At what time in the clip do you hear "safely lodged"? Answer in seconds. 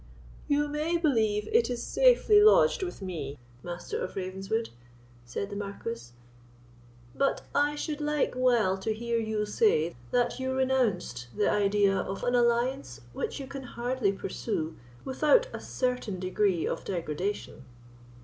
1.85-2.81